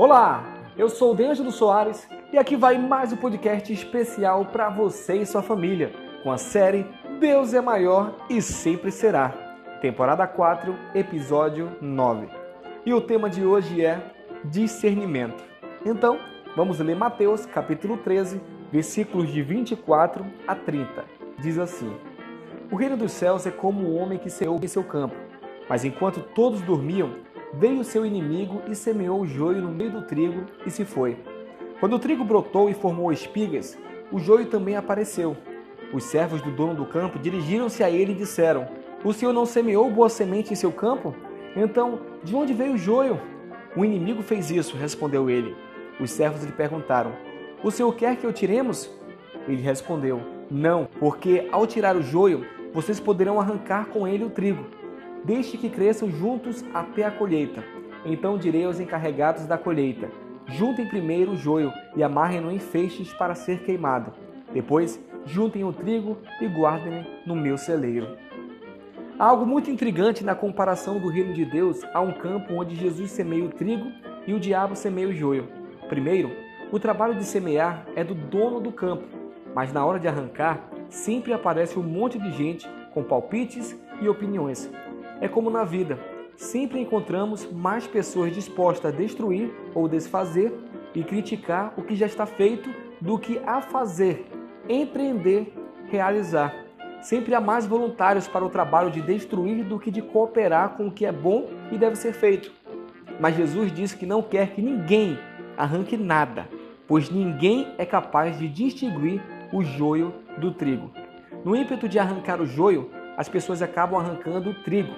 [0.00, 0.42] Olá,
[0.78, 5.26] eu sou o D'Angelo Soares e aqui vai mais um podcast especial para você e
[5.26, 5.92] sua família,
[6.22, 6.86] com a série
[7.20, 9.28] Deus é Maior e Sempre Será,
[9.82, 12.30] temporada 4, episódio 9.
[12.86, 14.02] E o tema de hoje é
[14.42, 15.44] discernimento.
[15.84, 16.18] Então,
[16.56, 18.40] vamos ler Mateus capítulo 13,
[18.72, 21.04] versículos de 24 a 30.
[21.40, 21.94] Diz assim:
[22.72, 25.14] O reino dos céus é como um homem que semeou em seu campo,
[25.68, 27.16] mas enquanto todos dormiam,
[27.54, 31.16] veio seu inimigo e semeou o joio no meio do trigo e se foi.
[31.78, 33.78] Quando o trigo brotou e formou espigas,
[34.12, 35.36] o joio também apareceu.
[35.92, 38.68] Os servos do dono do campo dirigiram-se a ele e disseram:
[39.04, 41.14] O senhor não semeou boa semente em seu campo?
[41.56, 43.20] Então, de onde veio o joio?
[43.76, 45.56] O inimigo fez isso, respondeu ele.
[45.98, 47.12] Os servos lhe perguntaram:
[47.64, 48.90] O senhor quer que eu tiremos?
[49.48, 50.20] Ele respondeu:
[50.50, 54.64] Não, porque ao tirar o joio, vocês poderão arrancar com ele o trigo.
[55.24, 57.62] Deixe que cresçam juntos até a colheita.
[58.04, 60.10] Então direi aos encarregados da colheita:
[60.46, 64.12] Juntem primeiro o joio e amarrem-no em feixes para ser queimado.
[64.52, 68.16] Depois, juntem o trigo e guardem-no no meu celeiro.
[69.18, 73.10] Há algo muito intrigante na comparação do reino de Deus a um campo onde Jesus
[73.10, 73.92] semeia o trigo
[74.26, 75.46] e o diabo semeia o joio.
[75.88, 76.30] Primeiro,
[76.72, 79.04] o trabalho de semear é do dono do campo,
[79.54, 84.70] mas na hora de arrancar, sempre aparece um monte de gente com palpites e opiniões.
[85.20, 85.98] É como na vida,
[86.34, 90.52] sempre encontramos mais pessoas dispostas a destruir ou desfazer
[90.94, 94.26] e criticar o que já está feito do que a fazer,
[94.68, 95.52] empreender,
[95.90, 96.54] realizar.
[97.02, 100.90] Sempre há mais voluntários para o trabalho de destruir do que de cooperar com o
[100.90, 102.52] que é bom e deve ser feito.
[103.18, 105.18] Mas Jesus disse que não quer que ninguém
[105.56, 106.48] arranque nada,
[106.86, 110.90] pois ninguém é capaz de distinguir o joio do trigo.
[111.44, 114.92] No ímpeto de arrancar o joio, as pessoas acabam arrancando o trigo,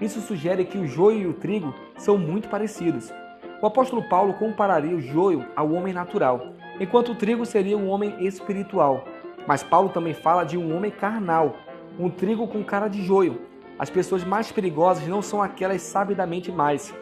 [0.00, 3.12] isso sugere que o joio e o trigo são muito parecidos.
[3.60, 8.14] O apóstolo Paulo compararia o joio ao homem natural, enquanto o trigo seria um homem
[8.24, 9.04] espiritual.
[9.46, 11.56] Mas Paulo também fala de um homem carnal,
[11.98, 13.40] um trigo com cara de joio.
[13.78, 16.94] As pessoas mais perigosas não são aquelas sabidamente mais.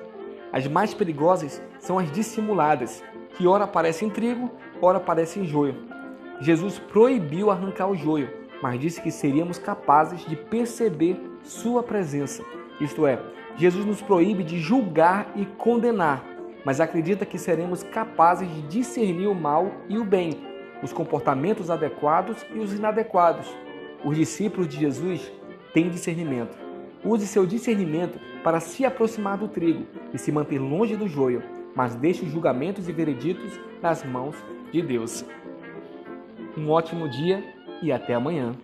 [0.53, 3.03] As mais perigosas são as dissimuladas,
[3.37, 4.51] que ora parecem trigo,
[4.81, 5.75] ora parecem joio.
[6.41, 8.31] Jesus proibiu arrancar o joio,
[8.63, 12.43] mas disse que seríamos capazes de perceber sua presença.
[12.81, 13.19] Isto é,
[13.57, 16.25] Jesus nos proíbe de julgar e condenar,
[16.65, 20.31] mas acredita que seremos capazes de discernir o mal e o bem,
[20.83, 23.47] os comportamentos adequados e os inadequados.
[24.05, 25.33] Os discípulos de Jesus
[25.73, 26.57] têm discernimento.
[27.05, 31.43] Use seu discernimento para se aproximar do trigo e se manter longe do joio,
[31.75, 34.37] mas deixe os julgamentos e vereditos nas mãos
[34.73, 35.25] de Deus.
[36.57, 37.43] Um ótimo dia
[37.83, 38.55] e até amanhã.